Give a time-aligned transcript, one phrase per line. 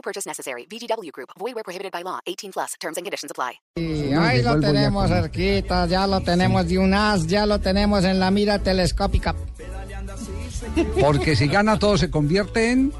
[0.00, 0.66] No purchase necessary.
[0.66, 1.28] VGW Group.
[1.38, 2.20] Void where prohibited by law.
[2.26, 2.74] 18 plus.
[2.80, 3.60] Terms and conditions apply.
[3.76, 8.18] Y ahí lo tenemos cerquita, ya lo tenemos de un as, ya lo tenemos en
[8.18, 9.34] la mira telescópica.
[10.98, 12.92] Porque si gana todo se convierte en.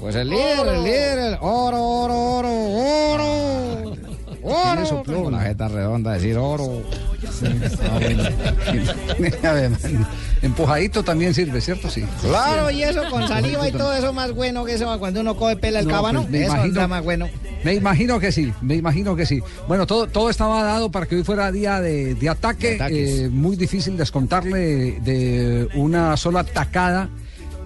[0.00, 2.52] Pues el líder, el líder, el oro, oro, oro,
[3.12, 4.09] oro.
[4.42, 4.86] Oro.
[4.86, 5.14] sopló?
[5.14, 6.82] Tengo la jeta redonda decir oro.
[9.42, 9.70] A ver,
[10.42, 11.90] Empujadito también sirve, ¿cierto?
[11.90, 12.04] Sí.
[12.22, 15.56] Claro, y eso con saliva y todo eso más bueno que eso cuando uno coge
[15.56, 16.20] pela el No, cábano.
[16.22, 17.28] pues me eso imagino- está más bueno.
[17.62, 19.42] Me imagino que sí, me imagino que sí.
[19.68, 22.78] Bueno, todo, todo estaba dado para que hoy fuera día de, de ataque.
[22.78, 27.10] De eh, muy difícil descontarle de una sola tacada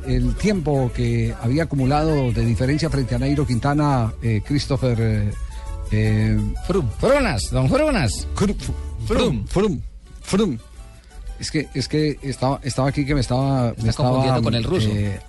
[0.06, 5.32] el tiempo que había acumulado de diferencia frente a Nairo Quintana, eh, Christopher
[5.94, 6.88] eh, eh, Froome.
[6.98, 8.26] Frunas, don Frunas.
[8.34, 8.54] Frum,
[9.06, 9.80] Frum, Frum,
[10.22, 10.58] Frum.
[11.38, 13.74] Es que, es que estaba, estaba aquí que me estaba.
[13.82, 14.88] me estaba confundiendo con el ruso.
[14.90, 15.20] eh,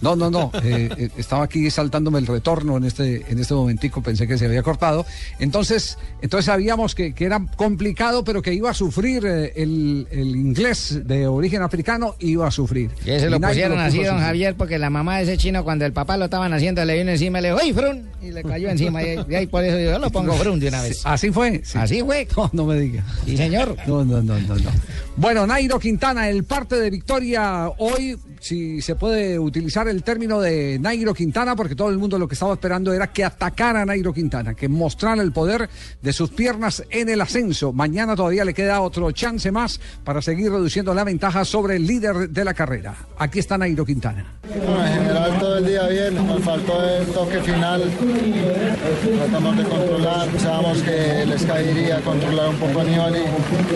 [0.00, 0.50] no, no, no.
[0.62, 4.02] eh, eh, estaba aquí saltándome el retorno en este, en este momentico.
[4.02, 5.04] Pensé que se había cortado.
[5.38, 10.36] Entonces, entonces sabíamos que, que era complicado, pero que iba a sufrir eh, el, el
[10.36, 12.90] inglés de origen africano, iba a sufrir.
[13.04, 14.18] Que se lo Y pusieron puso así, don.
[14.18, 17.10] Javier, porque la mamá de ese chino, cuando el papá lo estaban haciendo, le vino
[17.10, 18.08] encima y le dijo, ¡ay, Frun!
[18.22, 19.02] Y le cayó encima.
[19.02, 21.00] Y, y ahí por eso yo lo pongo Frun de una vez.
[21.04, 21.62] Así fue.
[21.64, 21.78] sí.
[21.78, 22.26] Así fue.
[22.36, 23.04] No, no me diga.
[23.24, 23.76] Sí, señor.
[23.86, 24.70] No, no, no, no, no.
[25.16, 30.78] Bueno, Nairo Quintana, el parte de victoria hoy, si se puede utilizar el término de
[30.78, 34.12] Nairo Quintana, porque todo el mundo lo que estaba esperando era que atacara a Nairo
[34.14, 35.68] Quintana, que mostrara el poder
[36.00, 37.72] de sus piernas en el ascenso.
[37.72, 42.30] Mañana todavía le queda otro chance más para seguir reduciendo la ventaja sobre el líder
[42.30, 42.96] de la carrera.
[43.18, 44.24] Aquí está Nairo Quintana.
[45.58, 47.82] El día bien, nos faltó el toque final,
[49.18, 53.22] tratamos de controlar, pensábamos que les caería controlar un poco a Nibali,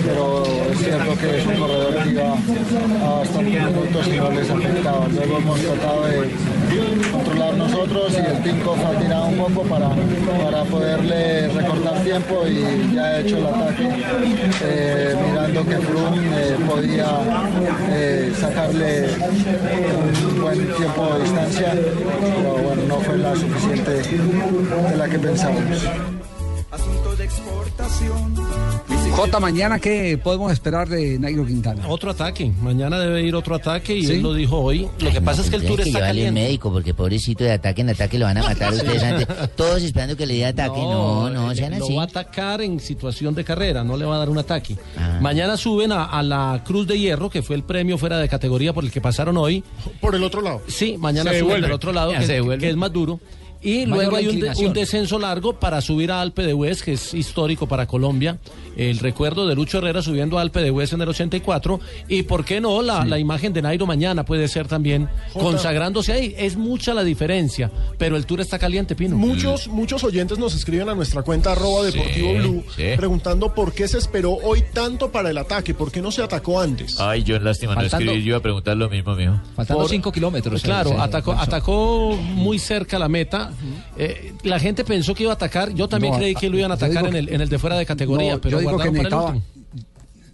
[0.06, 4.48] pero es cierto que es un corredor que iba a bastantes minutos y no les
[4.48, 5.08] afectaba.
[5.08, 6.30] Luego hemos tratado de
[7.12, 9.90] controlar nosotros y el Tinkoff ha tirado un poco para,
[10.42, 13.88] para poderle recortar tiempo y ya ha hecho el ataque,
[14.62, 17.06] eh, mirando que Froome eh, podía
[17.90, 19.08] eh, sacarle
[20.28, 25.86] un buen tiempo de distancia, pero bueno, no fue la suficiente de la que pensábamos.
[29.14, 31.86] J, mañana, ¿qué podemos esperar de Nairo Quintana?
[31.86, 32.50] Otro ataque.
[32.62, 34.14] Mañana debe ir otro ataque y ¿Sí?
[34.14, 34.88] él lo dijo hoy.
[35.00, 36.40] Lo que pasa es que el tour Tendrían está llevarle un caliente.
[36.48, 39.28] médico, porque pobrecito de ataque en ataque lo van a matar ustedes antes.
[39.54, 40.78] Todos esperando que le dé ataque.
[40.80, 41.94] No, no, eh, sean lo así.
[41.94, 44.76] va a atacar en situación de carrera, no le va a dar un ataque.
[44.96, 45.18] Ah.
[45.20, 48.72] Mañana suben a, a la Cruz de Hierro, que fue el premio fuera de categoría
[48.72, 49.62] por el que pasaron hoy.
[50.00, 50.62] Por el otro lado.
[50.68, 53.20] Sí, mañana Se suben del otro lado, Ya que, se que es más duro.
[53.62, 56.82] Y Mayor luego hay un, de- un descenso largo para subir a Alpe de Hues,
[56.82, 58.38] que es histórico para Colombia.
[58.76, 61.78] El recuerdo de Lucho Herrera subiendo a Alpe de Hues en el 84.
[62.08, 65.44] Y por qué no, la, la imagen de Nairo mañana puede ser también Jota.
[65.44, 66.34] consagrándose ahí.
[66.38, 69.16] Es mucha la diferencia, pero el tour está caliente, Pino.
[69.16, 72.84] Muchos, muchos oyentes nos escriben a nuestra cuenta arroba deportivo blue sí.
[72.96, 76.60] preguntando por qué se esperó hoy tanto para el ataque, por qué no se atacó
[76.60, 76.98] antes.
[76.98, 79.38] Ay, yo lástima no Faltando- escribí, yo iba a preguntar lo mismo, mijo.
[79.54, 79.88] Por-
[80.62, 83.51] Claro, Sí, atacó, atacó muy cerca la meta.
[83.96, 85.72] Eh, la gente pensó que iba a atacar.
[85.72, 87.76] Yo también No, creí que lo iban a atacar en el, en el de fuera
[87.76, 89.36] de categoría, No, pero yo digo que necesitaba,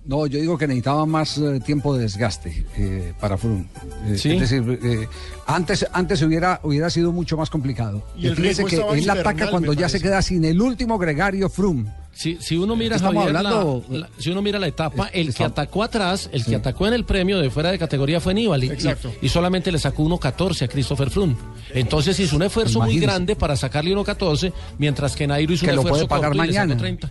[0.09, 3.35] no, yo digo que necesitaba más eh, tiempo de desgaste eh, para.
[3.35, 4.31] Eh, Sí.
[4.31, 5.07] Es decir, eh,
[5.47, 8.03] antes, antes hubiera, hubiera sido mucho más complicado.
[8.17, 11.91] Y el fíjese que él ataca cuando ya se queda sin el último gregario Froome.
[12.13, 15.29] Si, si uno mira, Estamos Javier, hablando- la- la- si uno mira la etapa, Es-
[15.29, 16.51] el que atacó atrás, el Sí.
[16.51, 19.13] que atacó en el premio de fuera de categoría fue Aníbal y, Exacto.
[19.23, 21.37] y- y solamente le sacó 1.14 a Christopher Froome.
[21.75, 25.77] Entonces hizo un esfuerzo muy grande para sacarle 1.14, mientras que Nairo hizo Que un
[25.77, 26.81] lo esfuerzo puede pagar corto y le sacó mañana.
[26.81, 27.11] 30.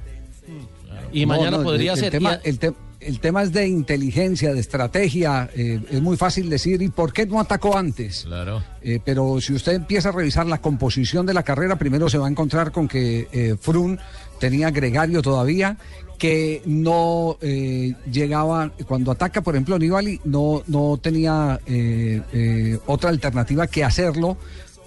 [1.14, 2.06] Y No, mañana no, podría el, ser.
[2.08, 5.50] El tema, Y a- el, te- el tema es de inteligencia, de estrategia.
[5.56, 8.24] eh, es muy fácil decir, ¿y por qué no atacó antes?
[8.26, 8.62] Claro.
[8.82, 12.28] Eh, pero si usted empieza a revisar la composición de la carrera, primero se va
[12.28, 13.98] a encontrar con que eh, Frun
[14.40, 15.78] tenía gregario todavía,
[16.18, 23.10] que no eh, llegaba, cuando ataca, por ejemplo, Nibali, no, no tenía eh, eh, otra
[23.10, 24.38] alternativa que hacerlo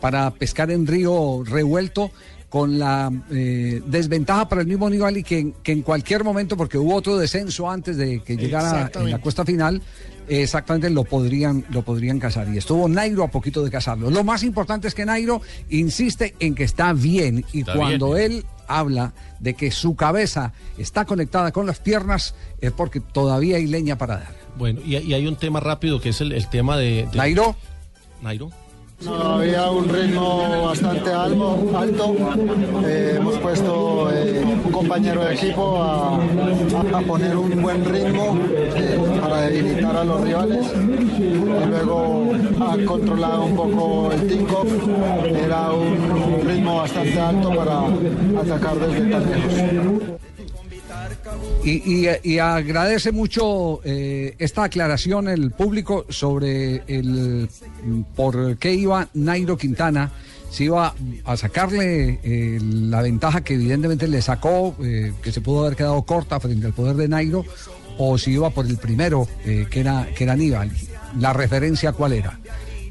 [0.01, 2.11] para pescar en río revuelto
[2.49, 7.17] con la desventaja para el mismo Nibali que, que en cualquier momento, porque hubo otro
[7.17, 9.81] descenso antes de que llegara en la cuesta final,
[10.27, 12.49] exactamente lo podrían, lo podrían casar.
[12.53, 14.11] Y estuvo Nairo a poquito de casarlo.
[14.11, 18.33] Lo más importante es que Nairo insiste en que está bien y Está cuando bien.
[18.33, 18.45] él
[18.79, 23.97] habla de que su cabeza está conectada con las piernas es porque todavía hay leña
[23.99, 24.35] para dar.
[24.57, 27.57] Bueno, y, y hay un tema rápido que es el, el tema de, de- Nairo,
[28.23, 28.51] Nairo.
[29.09, 31.71] Había un ritmo bastante alto.
[31.75, 32.17] alto.
[32.85, 36.21] Eh, hemos puesto eh, un compañero de equipo a
[37.07, 40.67] poner un buen ritmo eh, para debilitar a los rivales.
[40.77, 42.27] Y luego
[42.61, 44.67] ha controlado un poco el tinko.
[45.25, 47.87] Era un ritmo bastante alto para
[48.41, 50.20] atacar desde tan lejos.
[51.65, 57.49] Y, agradece mucho eh, esta aclaración el público sobre el
[58.17, 60.11] por qué iba Nairo Quintana.
[60.51, 60.95] Si iba
[61.25, 66.03] a sacarle eh, la ventaja que evidentemente le sacó, eh, que se pudo haber quedado
[66.03, 67.45] corta frente al poder de Nairo,
[67.99, 70.71] o si iba por el primero, que era que era Aníbal.
[71.19, 72.39] La referencia cuál era.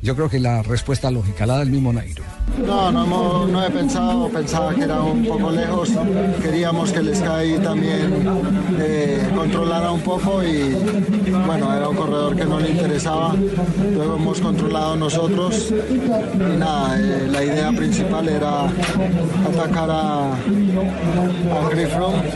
[0.01, 2.23] Yo creo que la respuesta lógica, la del mismo Nairo.
[2.65, 5.91] No, no, hemos- no he pensado, pensaba que era un poco lejos.
[6.41, 8.13] Queríamos que el Sky también
[8.79, 10.73] eh, controlara un poco y
[11.45, 13.35] bueno, era un corredor que no le interesaba.
[13.93, 20.35] Luego hemos controlado nosotros y nada, eh, la idea principal era atacar a, a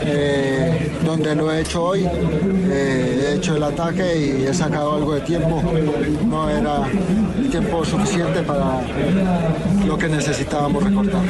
[0.04, 2.06] eh, donde lo he hecho hoy.
[2.70, 5.62] He hecho el ataque y he sacado algo de tiempo.
[6.26, 6.82] No era
[7.60, 8.80] tiempo suficiente para
[9.86, 11.22] lo que necesitábamos recortar.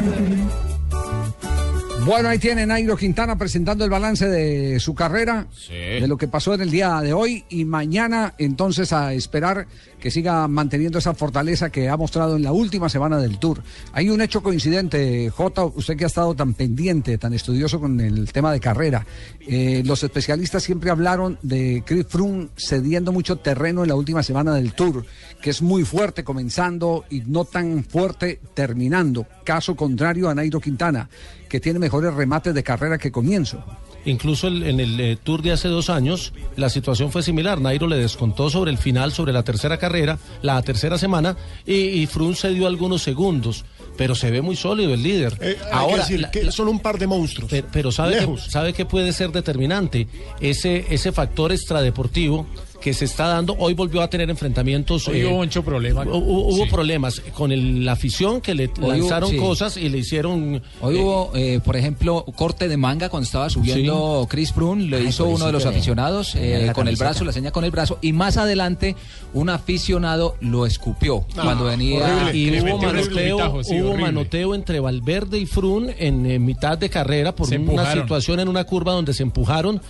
[2.04, 6.52] Bueno, ahí tiene Nairo Quintana presentando el balance de su carrera, de lo que pasó
[6.52, 9.66] en el día de hoy y mañana entonces a esperar
[10.04, 13.62] que siga manteniendo esa fortaleza que ha mostrado en la última semana del Tour.
[13.94, 18.30] Hay un hecho coincidente, Jota, usted que ha estado tan pendiente, tan estudioso con el
[18.30, 19.06] tema de carrera.
[19.40, 24.54] Eh, los especialistas siempre hablaron de Chris Froome cediendo mucho terreno en la última semana
[24.54, 25.06] del Tour,
[25.40, 29.26] que es muy fuerte comenzando y no tan fuerte terminando.
[29.42, 31.08] Caso contrario a Nairo Quintana,
[31.48, 33.62] que tiene mejores remates de carrera que comienzo.
[34.04, 37.60] Incluso el- en el eh, Tour de hace dos años, la situación fue similar.
[37.60, 42.06] Nairo le descontó sobre el final, sobre la tercera carrera, la tercera semana, y, y
[42.06, 43.64] Froome se dio algunos segundos.
[43.96, 45.38] Pero se ve muy sólido el líder.
[45.40, 47.48] Eh, hay que decir que son un par de monstruos.
[47.48, 50.08] Pero, pero sabe, que, sabe que puede ser determinante
[50.40, 52.44] ese, ese factor extradeportivo
[52.80, 53.54] que se está dando.
[53.58, 55.08] Hoy volvió a tener enfrentamientos.
[55.08, 56.04] Hoy hubo mucho problema.
[56.04, 56.70] hu- hu- Hubo Sí.
[56.70, 59.36] problemas con el- la afición que le lanzaron sí.
[59.36, 60.62] cosas y le hicieron.
[60.80, 64.96] Hoy eh, hubo, eh, por ejemplo, corte de manga cuando estaba subiendo Chris Froome, lo
[64.98, 67.70] Ay, hizo uno de los aficionados eh, la con el brazo, la seña con el
[67.70, 68.96] brazo, y más adelante
[69.32, 72.04] un aficionado lo escupió Ah, cuando venía...
[72.04, 72.36] horrible.
[72.38, 77.34] y le hubo manoteo, hubo manoteo entre Valverde y Frun en, eh, mitad de carrera
[77.34, 78.02] por Se una empujaron.
[78.02, 79.80] situación en una curva donde se empujaron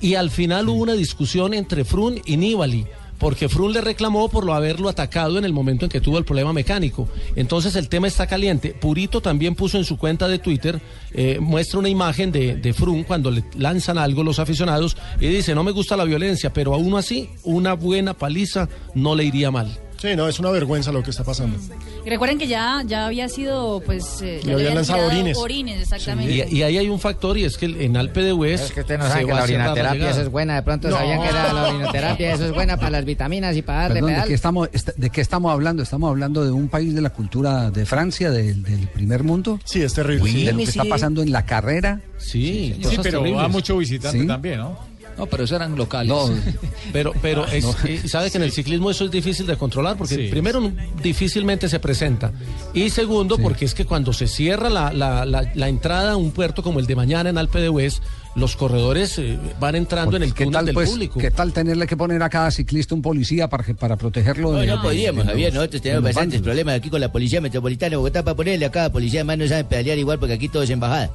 [0.00, 2.86] y al final hubo una discusión entre Frun y Nibali.
[3.18, 6.24] Porque Frun le reclamó por lo haberlo atacado en el momento en que tuvo el
[6.24, 7.08] problema mecánico.
[7.36, 8.74] Entonces el tema está caliente.
[8.74, 10.80] Purito también puso en su cuenta de Twitter,
[11.12, 15.54] eh, muestra una imagen de, de Frun cuando le lanzan algo los aficionados y dice,
[15.54, 19.81] no me gusta la violencia, pero aún así, una buena paliza no le iría mal.
[20.02, 21.56] Sí, no, es una vergüenza lo que está pasando.
[22.04, 24.20] Y recuerden que ya, ya había sido, pues...
[24.20, 25.38] eh, ya habían lanzado orines.
[25.38, 26.48] Orines, exactamente.
[26.50, 28.80] Y, y ahí hay un factor y es que en Alpe de Hues Es que
[28.80, 30.56] usted no se sabe que la orinoterapia eso es buena.
[30.56, 30.96] De pronto No.
[30.96, 34.08] sabían que era la orinoterapia, eso es buena para las vitaminas y para darle Perdón,
[34.10, 34.28] ¿de pedal.
[34.28, 35.84] qué, estamos, est- ¿de qué estamos hablando?
[35.84, 39.60] ¿Estamos hablando de un país de la cultura de Francia, del, del primer mundo?
[39.64, 40.32] Sí, es terrible.
[40.32, 42.00] ¿De lo que está pasando en la carrera?
[42.18, 43.36] Sí, Sí, pero terribles.
[43.44, 44.26] va mucho visitante Sí.
[44.26, 44.76] también, ¿no?
[45.22, 46.08] No, pero eso eran locales.
[46.08, 46.28] No,
[46.92, 50.16] Pero, pero es, eh, sabe que en el ciclismo eso es difícil de controlar porque
[50.16, 50.28] Sí.
[50.30, 50.70] primero
[51.02, 52.32] difícilmente se presenta
[52.74, 56.32] y segundo porque es que cuando se cierra la, la- la- la entrada a un
[56.32, 58.02] puerto como el de mañana en Alpe de Hues,
[58.34, 61.18] los corredores eh, van entrando en el ¿Qué túnel tal, del pues, público.
[61.20, 64.52] ¿Qué tal tenerle que poner a cada ciclista un policía para, que- para protegerlo?
[64.52, 65.48] No, de- no podíamos, Javier.
[65.54, 68.70] los- Nosotros tenemos bastantes problemas aquí con la Policía Metropolitana de Bogotá para ponerle a
[68.70, 71.10] cada policía, además no saben pedalear igual porque aquí todo es embajada.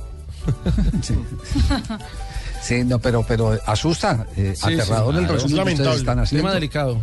[1.03, 1.13] Sí,
[2.85, 5.33] no, pero, pero asusta, eh, Sí, aterrador sí, el claro.
[5.41, 6.43] resumen Es que ustedes están haciendo.
[6.47, 6.97] Tema delicado.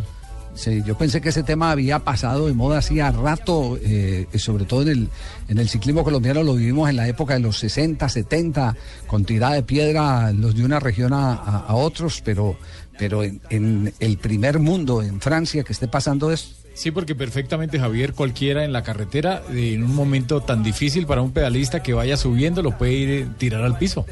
[0.57, 4.83] Sí, yo pensé que ese tema había pasado de moda hacía rato, eh, sobre todo
[4.83, 5.09] en el,
[5.49, 8.77] en el ciclismo colombiano lo vivimos en la época de los 60, 70,
[9.09, 12.57] con tirada de piedra los de una región a, a- a otros, pero,
[12.97, 16.55] pero en, en el primer mundo, en Francia, que esté pasando esto.
[16.75, 21.21] Sí, porque perfectamente Javier, cualquiera en la carretera, eh, en un momento tan difícil para
[21.23, 24.07] un pedalista que vaya subiendo, lo puede ir eh, tirar al piso.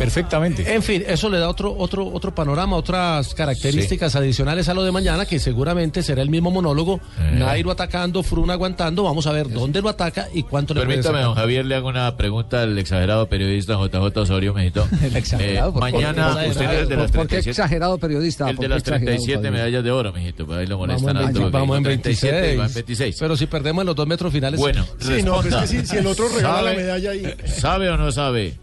[0.00, 0.74] Perfectamente.
[0.74, 4.90] En fin, eso le da otro, otro, otro panorama, otras características adicionales a lo de
[4.92, 7.00] mañana, que seguramente será el mismo monólogo.
[7.20, 7.32] Eh.
[7.34, 9.02] Nairo atacando, Frun aguantando.
[9.02, 11.88] Vamos a ver dónde lo ataca y cuánto le puede Permítame, don Javier, le hago
[11.88, 14.88] una pregunta al exagerado periodista JJ Osorio, mijito.
[15.02, 15.92] El exagerado, Eh, ¿por qué?
[15.92, 17.50] mañana, usted es de las ¿Por qué 37.
[17.50, 18.48] exagerado periodista?
[18.48, 19.52] El ¿Por de las exagerado, 37 Fabio?
[19.52, 20.46] medallas de oro, mijito.
[20.46, 21.24] Pues ahí lo Vamos molestan.
[21.24, 22.20] 20 porque vamos en dijo 26.
[22.20, 23.16] 37 y va en 26.
[23.20, 24.58] Pero si perdemos en los dos metros finales.
[24.58, 27.34] Bueno, Sí, no, pero es que si, si el otro regala la medalla ahí.
[27.46, 28.54] ¿Sabe o no sabe?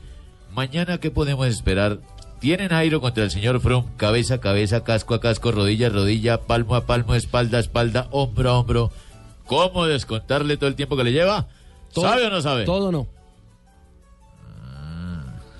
[0.58, 2.00] Mañana, ¿qué podemos esperar?
[2.40, 3.88] ¿Tienen Nairo contra el señor Froome?
[3.96, 8.08] Cabeza a cabeza, casco a casco, rodilla a rodilla, palmo a palmo, espalda a espalda,
[8.10, 8.92] hombro a hombro.
[9.46, 11.48] ¿Cómo descontarle todo el tiempo que le lleva?
[11.94, 12.66] Todo- ¿Sabe o no sabe?
[12.66, 13.06] Todo no.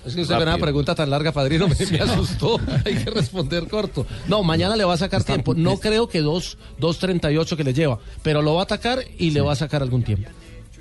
[0.04, 0.46] Es que usted rápido.
[0.46, 2.58] con una pregunta tan larga, padrino, me, me asustó.
[2.84, 4.04] Hay que responder corto.
[4.26, 5.54] No, mañana le va a sacar tiempo.
[5.54, 9.42] No creo que dos- 2.38 que le lleva, pero lo va a atacar y le
[9.42, 10.28] va a sacar algún tiempo.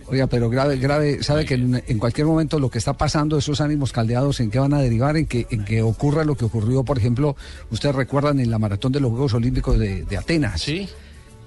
[0.09, 3.91] Oiga, pero grave, grave, sabe que en, cualquier momento lo que está pasando, esos ánimos
[3.91, 5.17] caldeados, ¿en qué van a derivar?
[5.17, 7.35] En que, en que ocurra lo que ocurrió, por ejemplo,
[7.71, 10.61] ustedes recuerdan en la maratón de los Juegos Olímpicos de, de Atenas.
[10.61, 10.87] Sí.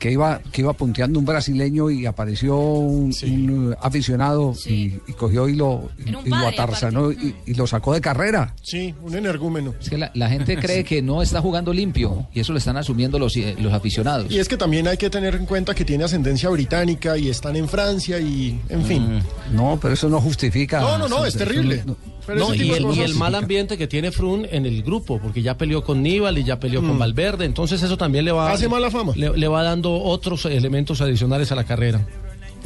[0.00, 5.12] Que iba, que iba punteando un brasileño y apareció un, un, uh, aficionado y, y
[5.16, 8.54] cogió y lo, y, y lo atarzanó y, y lo sacó de carrera.
[8.62, 9.75] Sí, un energúmeno.
[9.78, 12.78] Es que la, la gente cree que no está jugando limpio y eso lo están
[12.78, 14.33] asumiendo los, eh, los aficionados.
[14.33, 17.57] Y es que también hay que tener en cuenta que tiene ascendencia británica y están
[17.57, 19.23] en Francia y, en fin.
[19.52, 20.80] No, pero eso no justifica.
[20.80, 21.83] No, no, no, es terrible.
[21.85, 21.97] no-
[22.34, 25.20] Pero No, y el, y cosas- el mal ambiente que tiene Frun en el grupo,
[25.20, 28.52] porque ya peleó con Níbal y ya peleó con Valverde, entonces eso también le va
[28.52, 29.12] Hace mala fama.
[29.16, 32.06] Le, le va dando otros elementos adicionales a la carrera.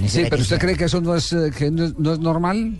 [0.06, 2.78] Sí, pero usted cree que eso no es, eh, que no es, no es normal.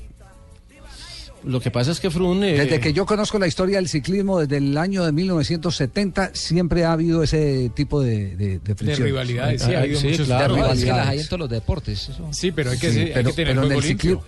[1.45, 4.41] Lo que pasa es que Frun eh, Desde que yo conozco la historia del ciclismo,
[4.41, 9.75] desde el año de 1970, siempre ha habido ese tipo de, de, de rivalidades, sí,
[9.75, 10.55] ha habido Sí, muchos claro.
[10.55, 11.05] De No, es que rivalidades.
[11.05, 12.09] las hay en todos los deportes.
[12.09, 12.29] eso.
[12.33, 14.25] Sí, pero hay que, Sí, hay pero, que tener pero en el ciclismo,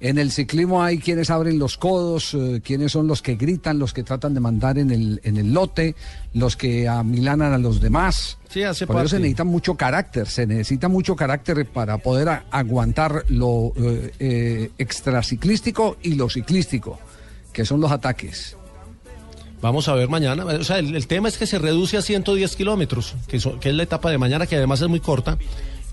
[0.00, 3.92] en el ciclismo hay quienes abren los codos, eh, quienes son los que gritan, los
[3.94, 5.94] que tratan de mandar en el, en el lote,
[6.34, 8.36] los que amilanan a los demás.
[8.50, 9.22] Sí, hace Por eso se parte.
[9.22, 15.96] necesita mucho carácter, se necesita mucho carácter para poder a- aguantar lo eh, eh, extraciclístico
[16.02, 16.98] y lo ciclístico,
[17.52, 18.56] que son los ataques.
[19.62, 20.44] Vamos a ver mañana.
[20.44, 23.70] O sea, el, el tema es que se reduce a 110 kilómetros, que, so- que
[23.70, 25.38] es la etapa de mañana, que además es muy corta.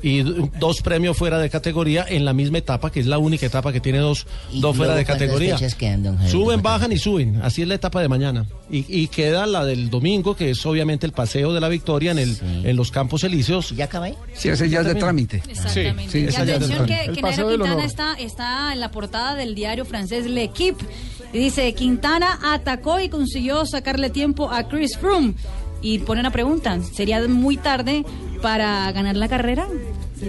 [0.04, 0.22] Y
[0.60, 3.80] dos premios fuera de categoría en la misma etapa, que es la única etapa que
[3.80, 5.58] tiene dos, ¿Y dos fuera de categoría.
[5.78, 6.32] quedan, don Javier?
[6.32, 7.40] Suben, bajan y suben.
[7.42, 8.46] Así es la etapa de mañana.
[8.70, 12.20] Y, y queda la del domingo, que es obviamente el paseo de la victoria en,
[12.20, 13.72] el, en los Campos Elíseos.
[13.76, 14.16] ¿Ya acabé?
[14.34, 15.42] Sí, ese ya es de trámite.
[15.48, 16.12] Exactamente.
[16.12, 19.56] Sí, y ya es atención que, que Nairo Quintana está, está en la portada del
[19.56, 20.84] diario francés L'Equipe.
[21.32, 25.34] Y dice, Quintana atacó y consiguió sacarle tiempo a Chris Froome.
[25.82, 28.06] Y pone una pregunta, ¿sería muy tarde
[28.42, 29.68] para ganar la carrera?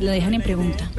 [0.01, 0.91] Lo dejan en pregunta.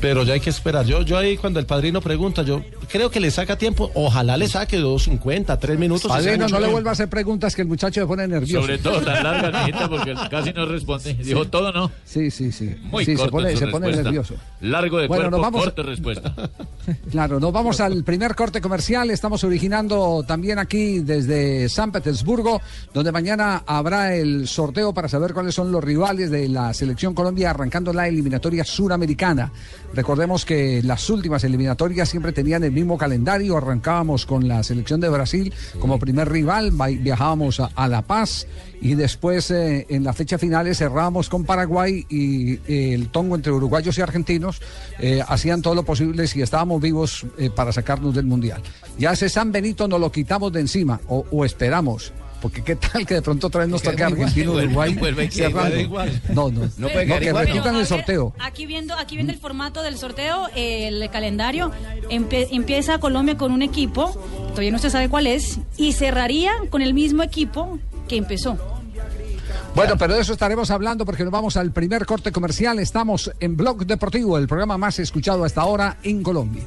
[0.00, 0.84] Pero ya hay que esperar.
[0.86, 3.90] Yo, yo ahí cuando el padrino pregunta, yo creo que le saca tiempo.
[3.94, 6.10] Ojalá le saque 2.50, 3 minutos.
[6.10, 8.60] Padrino, no le vuelva a hacer preguntas que el muchacho se pone nervioso.
[8.62, 11.14] Sobre todo tan larga, mijita, porque casi no responde.
[11.14, 11.90] Dijo todo no.
[12.04, 12.74] Sí, sí, sí.
[12.82, 14.34] Muy sí, se corto pone, en su se pone nervioso.
[14.60, 16.34] Largo de Bueno, cuerpo, nos vamos a- corto respuesta.
[17.10, 19.10] Claro, nos vamos al primer corte comercial.
[19.10, 22.60] Estamos originando también aquí desde San Petersburgo,
[22.92, 27.50] donde mañana habrá el sorteo para saber cuáles son los rivales de la selección Colombia
[27.50, 29.33] arrancando la eliminatoria suramericana.
[29.94, 33.56] Recordemos que las últimas eliminatorias siempre tenían el mismo calendario.
[33.56, 38.46] Arrancábamos con la selección de Brasil como primer rival, va- viajábamos a, La Paz
[38.80, 43.52] y después eh, en las fechas finales cerrábamos con Paraguay y eh, el tongo entre
[43.52, 44.60] uruguayos y argentinos
[44.98, 47.24] eh, hacían todo lo posible si estábamos vivos
[47.54, 48.62] para sacarnos del mundial.
[48.98, 52.12] Ya ese San Benito nos lo quitamos de encima o esperamos.
[52.44, 54.94] Porque qué tal que de pronto otra vez nos toque Argentina Uruguay
[55.80, 56.22] igual.
[56.34, 57.46] No, no, No puede no, que igual.
[57.46, 58.34] repitan Pero, el sorteo.
[58.38, 61.72] Aquí viendo, aquí viendo el formato del sorteo, el calendario,
[62.10, 64.12] empie- empieza Colombia con un equipo,
[64.50, 68.58] todavía no se sabe cuál es, y cerraría con el mismo equipo que empezó.
[69.74, 72.78] Bueno, pero de eso estaremos hablando porque nos vamos al primer corte comercial.
[72.78, 76.64] Estamos en Blog Deportivo, el programa más escuchado hasta ahora en Colombia.